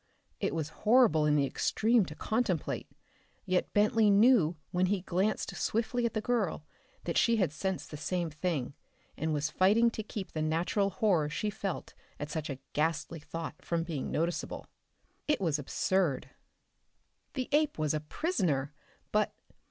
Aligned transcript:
It 0.39 0.55
was 0.55 0.69
horrible 0.81 1.27
in 1.27 1.35
the 1.35 1.45
extreme 1.45 2.05
to 2.07 2.15
contemplate, 2.15 2.89
yet 3.45 3.71
Bentley 3.71 4.09
knew 4.09 4.55
when 4.71 4.87
he 4.87 5.01
glanced 5.01 5.55
swiftly 5.55 6.07
at 6.07 6.15
the 6.15 6.21
girl 6.21 6.65
that 7.03 7.19
she 7.19 7.35
had 7.37 7.51
sensed 7.51 7.91
the 7.91 7.97
same 7.97 8.31
thing 8.31 8.73
and 9.15 9.31
was 9.31 9.51
fighting 9.51 9.91
to 9.91 10.01
keep 10.01 10.31
the 10.31 10.41
natural 10.41 10.89
horror 10.89 11.29
she 11.29 11.51
felt 11.51 11.93
at 12.19 12.31
such 12.31 12.49
a 12.49 12.57
ghastly 12.73 13.19
thought 13.19 13.63
from 13.63 13.83
being 13.83 14.09
noticeable. 14.09 14.65
It 15.27 15.39
was 15.39 15.59
absurd. 15.59 16.31
The 17.35 17.47
ape 17.51 17.77
was 17.77 17.93
a 17.93 17.99
prisoner. 17.99 18.73
But.... 19.11 19.35